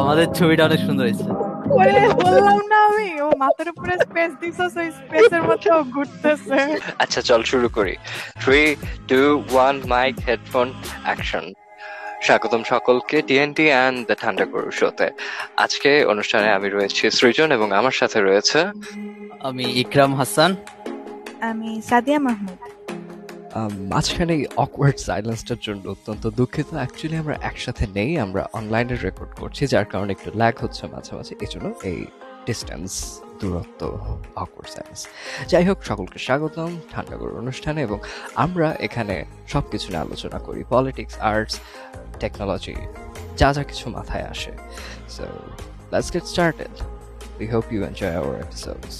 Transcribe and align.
আমাদের 0.00 0.26
ছবিটা 0.38 0.62
অনেক 0.68 0.80
সুন্দর 0.86 1.04
হয়েছে। 1.06 1.28
ওরে 1.76 1.94
বললাম 2.22 2.60
না 2.72 2.78
আমি। 2.88 3.08
ও 3.26 3.28
মাথার 3.42 3.68
উপরে 3.72 3.94
স্পেস 4.04 4.30
দিছস 4.40 4.72
ওই 4.82 4.88
স্পেসের 5.00 5.42
মধ্যে 5.48 5.70
ঘুরতেছে। 5.94 6.58
আচ্ছা 7.02 7.20
চল 7.22 7.40
শুরু 7.42 7.68
করি। 7.76 7.94
Three 8.42 8.62
two 9.08 9.20
one 9.52 9.74
mic 9.92 10.14
headphone 10.28 10.68
action 11.04 11.44
স্বাগতম 12.26 12.62
সকলকে 12.72 13.16
টিএনটি 13.22 13.64
অ্যান্ড 13.72 13.98
দ্য 14.08 14.16
ঠান্ডা 14.22 14.44
গরু 14.52 14.70
শোতে 14.70 15.08
আজকে 15.64 15.90
অনুষ্ঠানে 16.04 16.48
আমি 16.58 16.68
রয়েছি 16.68 17.04
সৃজন 17.10 17.48
এবং 17.56 17.68
আমার 17.72 17.96
সাথে 18.00 18.18
রয়েছে 18.20 18.58
আমি 19.48 19.64
ইকরাম 19.82 20.12
হাসান। 20.14 20.50
আমি 21.50 21.70
সাদিয়া 21.90 22.18
মাহমুদ। 22.18 22.58
মাঝখানে 23.92 24.34
অকওয়ার্ড 24.64 24.98
সাইলেন্সটার 25.08 25.60
জন্য 25.66 25.82
অত্যন্ত 25.94 26.24
দুঃখিত। 26.38 26.68
অ্যাকচুয়ালি 26.80 27.16
আমরা 27.22 27.36
একসাথে 27.50 27.84
নেই, 27.98 28.10
আমরা 28.24 28.42
অনলাইনে 28.58 28.96
রেকর্ড 29.06 29.32
করছি, 29.40 29.62
যার 29.72 29.86
কারণে 29.92 30.10
একটু 30.16 30.30
ল্যাগ 30.40 30.54
হচ্ছে 30.62 30.82
মাঝে 30.94 31.12
মাঝে। 31.18 31.32
এই 31.44 31.48
জন্য 31.52 31.66
এই 31.90 32.00
ডিস্টেন্স 32.46 32.92
দূরত্ব 33.40 33.80
অকওয়ার্ড 34.42 34.70
সাইলেন্স 34.74 35.00
যাই 35.50 35.64
হোক, 35.68 35.78
সকলকে 35.90 36.18
স্বাগতম 36.26 36.70
ঠান্ডা 36.92 37.16
গরুর 37.20 37.38
অনুষ্ঠানে 37.44 37.80
এবং 37.82 37.98
আমরা 38.44 38.68
এখানে 38.86 39.16
সব 39.52 39.64
কিছু 39.72 39.86
নিয়ে 39.92 40.02
আলোচনা 40.06 40.38
করি। 40.46 40.60
পলিটিক্স 40.74 41.14
আর্টস 41.30 41.54
টেকনোলজি 42.22 42.76
যা 43.40 43.48
যা 43.56 43.62
কিছু 43.70 43.84
মাথায় 43.96 44.26
আসে। 44.32 44.52
So 45.14 45.24
let's 45.92 46.10
get 46.14 46.24
started 46.32 46.74
we 47.40 47.46
hope 47.54 47.66
you 47.72 47.80
enjoy 47.90 48.14
our 48.20 48.36
episodes 48.46 48.96